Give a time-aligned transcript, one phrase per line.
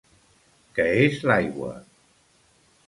[0.79, 1.71] Què és l'aigua?